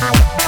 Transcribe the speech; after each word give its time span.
Thank 0.00 0.39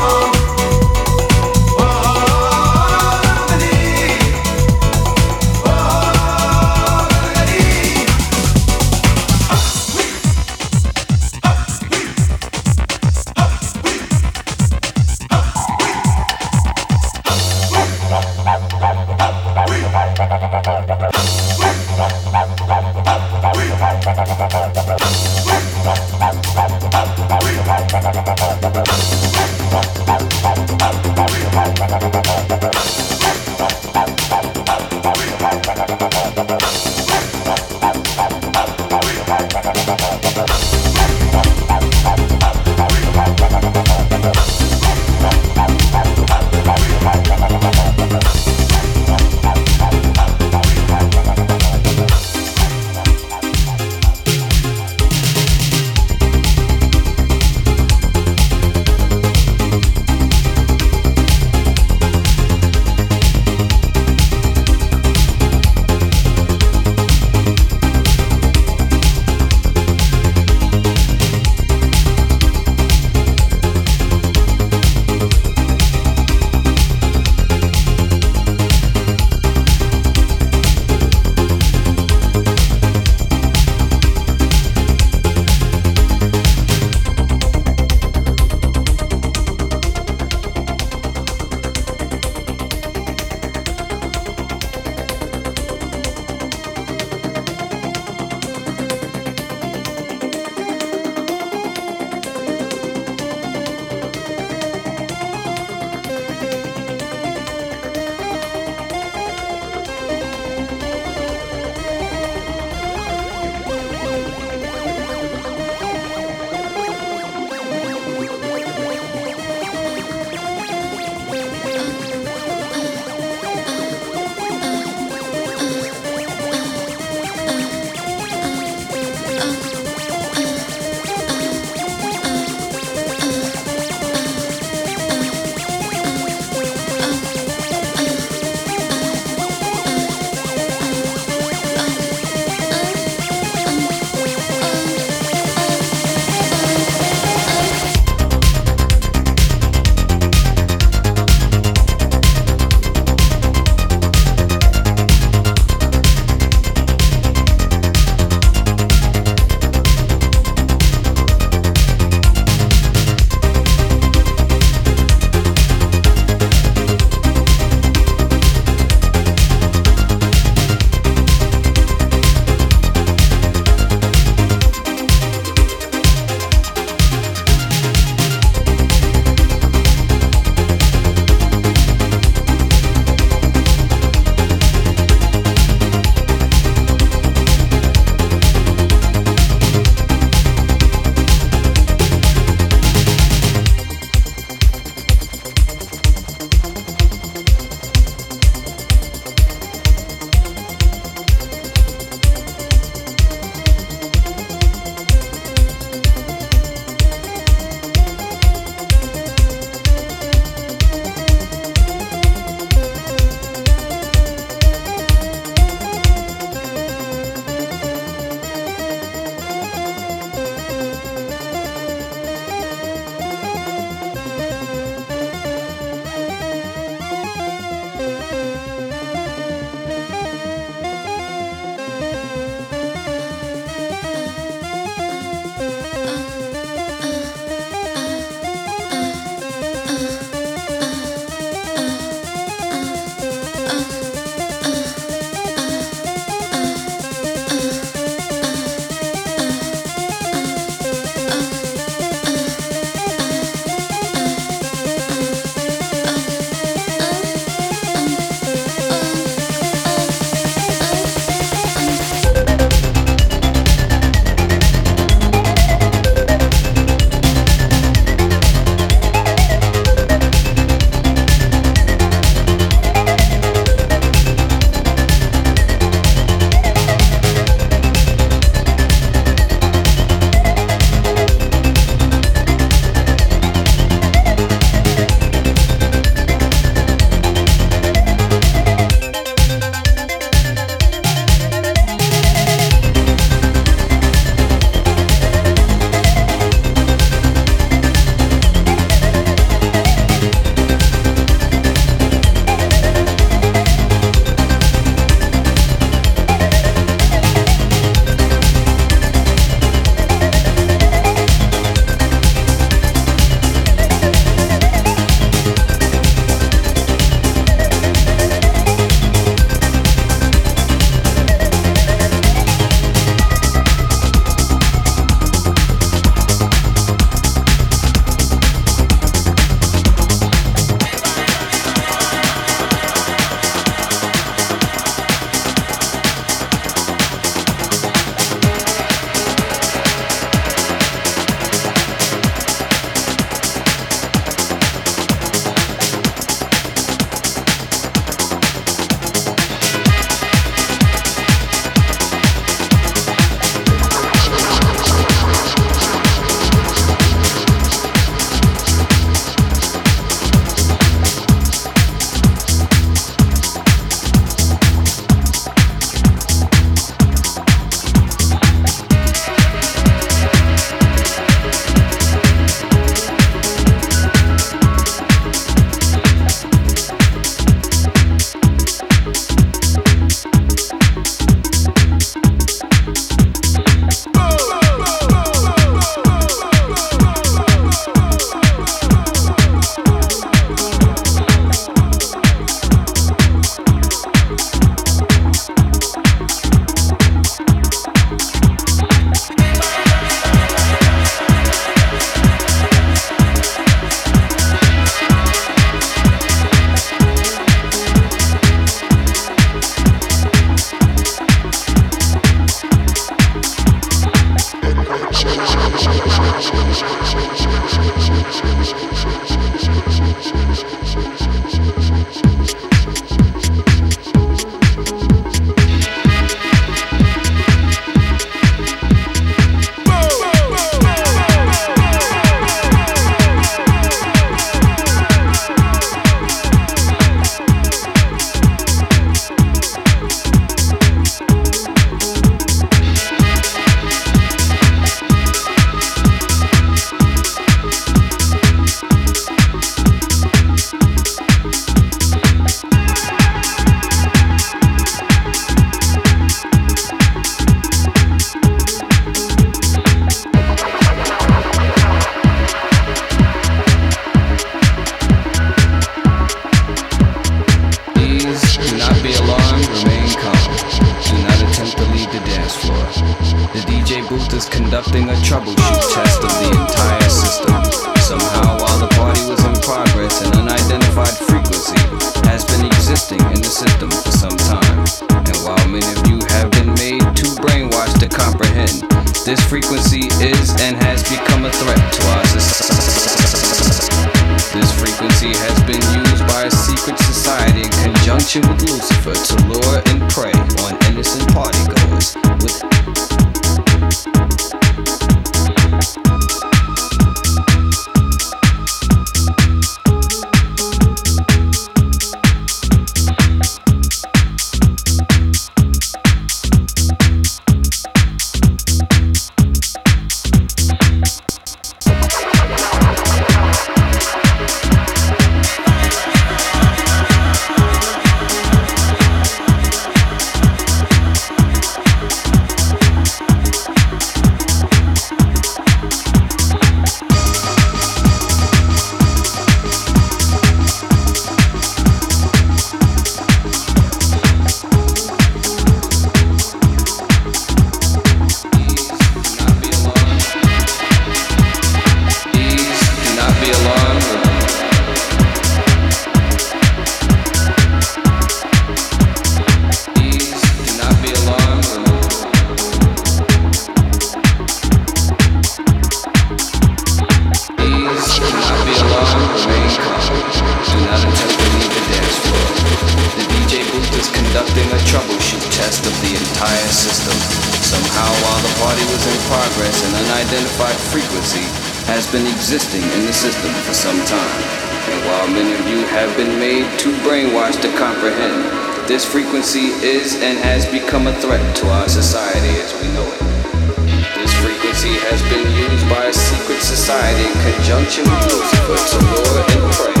society 596.81 597.27
in 597.27 597.53
conjunction 597.53 598.03
with 598.05 598.33
Lucifer 598.33 598.75
to 598.89 599.05
lure 599.05 599.45
and 599.49 599.73
pray. 599.73 600.00